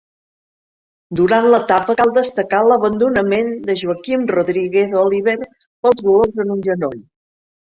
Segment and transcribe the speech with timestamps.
[1.17, 6.99] Durant l'etapa cal destacar l'abandonament de Joaquim Rodríguez Oliver pels dolors en un genoll.